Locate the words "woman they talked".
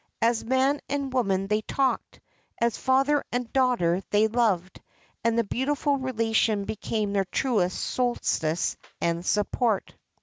1.13-2.19